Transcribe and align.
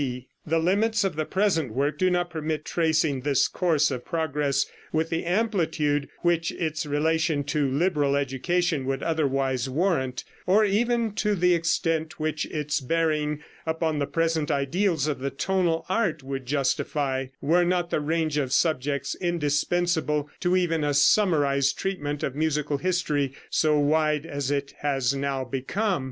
D. 0.01 0.29
The 0.47 0.57
limits 0.57 1.03
of 1.03 1.15
the 1.15 1.25
present 1.25 1.73
work 1.75 1.99
do 1.99 2.09
not 2.09 2.31
permit 2.31 2.65
tracing 2.65 3.21
this 3.21 3.47
course 3.47 3.91
of 3.91 4.03
progress 4.03 4.65
with 4.91 5.11
the 5.11 5.23
amplitude 5.23 6.09
which 6.21 6.51
its 6.53 6.87
relation 6.87 7.43
to 7.43 7.69
liberal 7.69 8.15
education 8.15 8.87
would 8.87 9.03
otherwise 9.03 9.69
warrant, 9.69 10.23
or 10.47 10.65
even 10.65 11.11
to 11.17 11.35
the 11.35 11.53
extent 11.53 12.19
which 12.19 12.47
its 12.47 12.81
bearing 12.81 13.43
upon 13.67 13.99
the 13.99 14.07
present 14.07 14.49
ideals 14.49 15.05
of 15.05 15.19
the 15.19 15.29
tonal 15.29 15.85
art 15.87 16.23
would 16.23 16.47
justify, 16.47 17.27
were 17.39 17.63
not 17.63 17.91
the 17.91 17.99
range 17.99 18.39
of 18.39 18.51
subjects 18.51 19.13
indispensable 19.21 20.31
to 20.39 20.57
even 20.57 20.83
a 20.83 20.95
summarized 20.95 21.77
treatment 21.77 22.23
of 22.23 22.33
musical 22.33 22.79
history 22.79 23.33
so 23.51 23.77
wide 23.77 24.25
as 24.25 24.49
it 24.49 24.73
has 24.79 25.13
now 25.13 25.45
become. 25.45 25.99